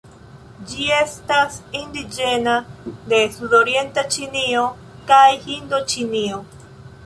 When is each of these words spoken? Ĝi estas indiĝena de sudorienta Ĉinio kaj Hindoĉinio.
Ĝi 0.69 0.87
estas 0.99 1.57
indiĝena 1.81 2.57
de 3.13 3.21
sudorienta 3.37 4.07
Ĉinio 4.17 4.65
kaj 5.13 5.25
Hindoĉinio. 5.47 6.45